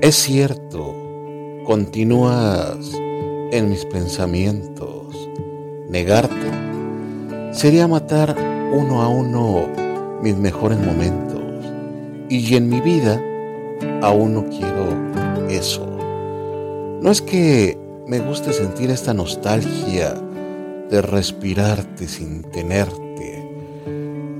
[0.00, 0.94] Es cierto,
[1.64, 2.92] continúas
[3.50, 5.28] en mis pensamientos.
[5.88, 6.52] Negarte
[7.50, 8.36] sería matar
[8.72, 9.66] uno a uno
[10.22, 11.42] mis mejores momentos.
[12.28, 13.20] Y en mi vida
[14.00, 15.84] aún no quiero eso.
[17.02, 17.76] No es que
[18.06, 20.14] me guste sentir esta nostalgia
[20.90, 23.82] de respirarte sin tenerte,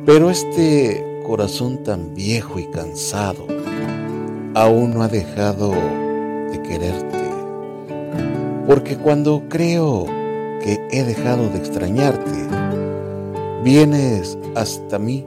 [0.07, 3.58] pero este corazón tan viejo y cansado
[4.59, 7.31] aún no ha dejado de quererte.
[8.67, 10.05] Porque cuando creo
[10.61, 12.41] que he dejado de extrañarte,
[13.63, 15.25] vienes hasta mí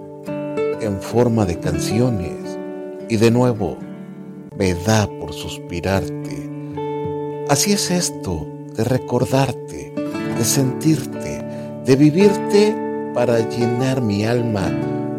[0.82, 2.60] en forma de canciones
[3.08, 3.78] y de nuevo
[4.58, 6.50] me da por suspirarte.
[7.48, 9.94] Así es esto de recordarte,
[10.38, 11.42] de sentirte,
[11.86, 12.76] de vivirte
[13.14, 14.70] para llenar mi alma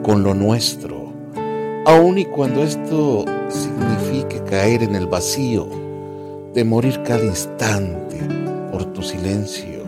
[0.02, 1.14] con lo nuestro,
[1.86, 5.66] aun y cuando esto signifique caer en el vacío,
[6.54, 8.18] de morir cada instante
[8.70, 9.82] por tu silencio,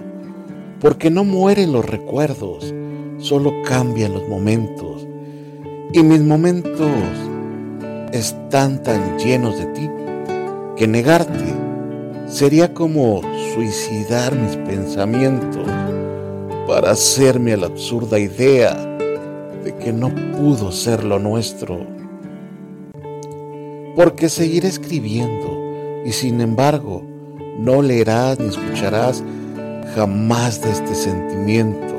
[0.80, 2.74] porque no mueren los recuerdos,
[3.18, 5.06] solo cambian los momentos,
[5.92, 6.90] y mis momentos
[8.12, 9.90] están tan llenos de ti
[10.76, 11.54] que negarte
[12.26, 13.20] sería como
[13.54, 15.68] suicidar mis pensamientos
[16.66, 18.74] para hacerme a la absurda idea
[19.62, 21.93] de que no pudo ser lo nuestro.
[23.94, 27.02] Porque seguiré escribiendo y sin embargo
[27.58, 29.22] no leerás ni escucharás
[29.94, 31.94] jamás de este sentimiento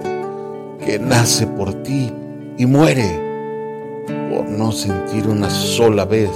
[0.86, 2.12] que nace por ti
[2.58, 6.32] y muere por no sentir una sola vez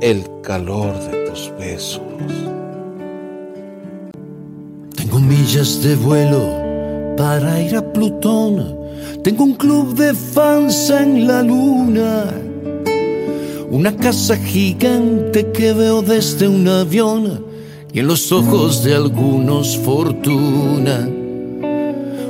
[0.00, 2.02] el calor de tus besos.
[4.96, 8.82] Tengo millas de vuelo para ir a Plutón
[9.22, 12.24] tengo un club de fans en la luna.
[13.72, 17.44] Una casa gigante que veo desde un avión
[17.92, 21.08] y en los ojos de algunos fortuna.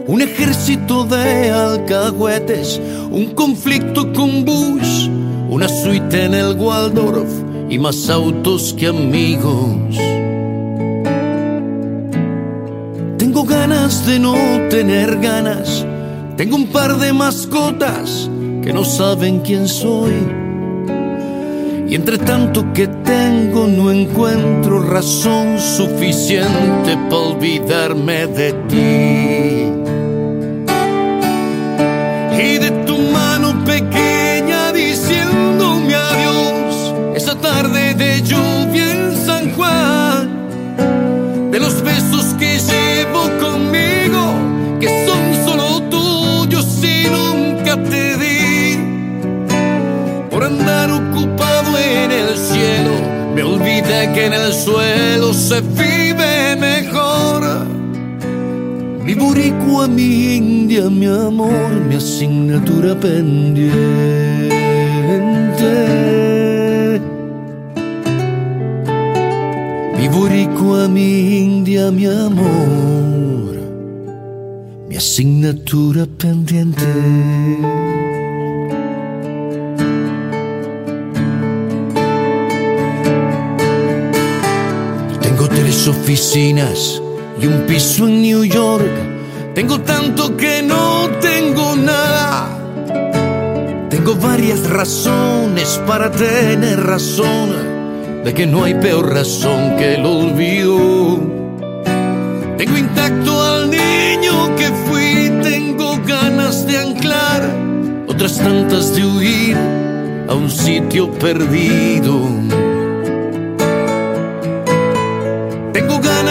[0.07, 2.81] Un ejército de alcahuetes,
[3.11, 5.09] un conflicto con Bush,
[5.51, 7.31] una suite en el Waldorf
[7.69, 9.99] y más autos que amigos.
[13.19, 14.35] Tengo ganas de no
[14.71, 15.85] tener ganas
[16.37, 18.31] tengo un par de mascotas
[18.63, 20.42] que no saben quién soy.
[21.93, 29.69] Y entre tanto que tengo no encuentro razón suficiente para olvidarme de ti.
[32.43, 41.61] Y de tu mano pequeña diciéndome adiós, esa tarde de lluvia en San Juan, de
[41.61, 44.33] los besos que llevo conmigo,
[44.81, 45.33] que son
[47.77, 48.79] te di
[50.31, 51.52] por andar ocupado
[51.83, 52.95] en el cielo.
[53.35, 57.67] Me olvidé que en el suelo se vive mejor.
[59.05, 63.73] Mi boricua, mi india, mi amor, mi asignatura pendiente.
[69.99, 73.43] Mi boricua, mi india, mi amor
[74.93, 76.85] mi asignatura pendiente.
[86.13, 87.01] Oficinas
[87.41, 88.85] y un piso en New York.
[89.55, 92.51] Tengo tanto que no tengo nada.
[93.89, 101.19] Tengo varias razones para tener razón de que no hay peor razón que el olvido.
[102.59, 107.43] Tengo intacto al niño que fui, tengo ganas de anclar,
[108.07, 109.57] otras tantas de huir
[110.29, 112.29] a un sitio perdido.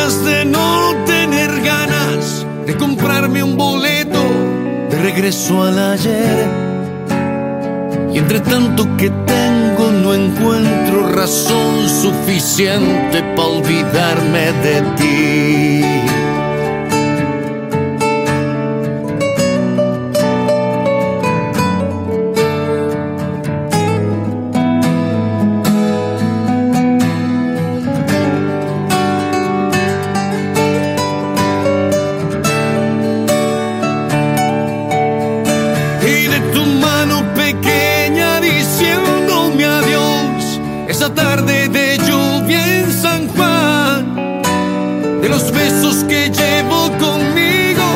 [0.02, 4.24] Ganas de no tener ganas de comprarme un boleto
[4.90, 6.50] de regreso al ayer.
[8.12, 15.01] Y entre tanto que tengo no encuentro razón suficiente para olvidarme de ti.
[46.08, 47.88] Que llevo conmigo,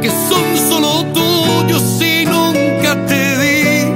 [0.00, 3.92] que son solo tuyos y nunca te di,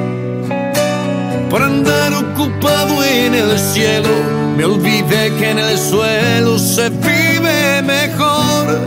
[1.49, 4.08] por andar ocupado en el cielo,
[4.56, 8.81] Me olvidé que en el suelo se vive mejor.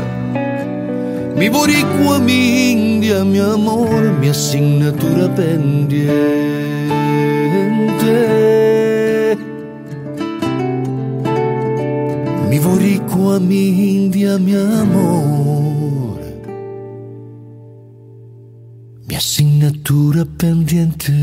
[1.38, 6.91] Mi boricua, mi india, mi amor, mi asignatura pendiente.
[13.32, 14.36] Boricua, mi india,
[14.82, 16.20] amor,
[19.08, 21.14] mi asignatura pendiente.